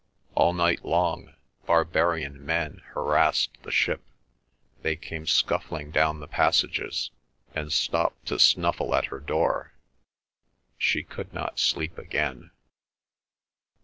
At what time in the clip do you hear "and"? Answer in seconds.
7.53-7.71